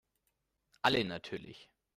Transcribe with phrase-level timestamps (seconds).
[0.81, 1.69] Alle natürlich.